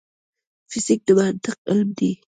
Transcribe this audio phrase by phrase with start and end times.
[0.71, 2.11] فزیک د منطق علم دی